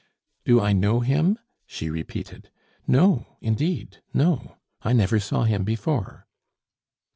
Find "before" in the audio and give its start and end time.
5.63-6.25